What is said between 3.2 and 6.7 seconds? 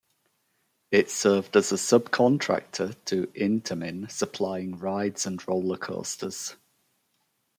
Intamin supplying rides and roller coasters.